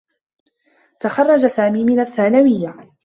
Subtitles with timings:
[0.99, 2.91] تخرّج سامي من الثّانويّة.